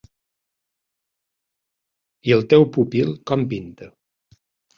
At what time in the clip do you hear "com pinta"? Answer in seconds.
3.33-3.93